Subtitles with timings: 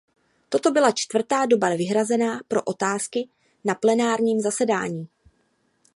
[0.49, 3.29] Toto byla čtvrtá doba vyhrazená pro otázky
[3.65, 5.07] na plenárním zasedání.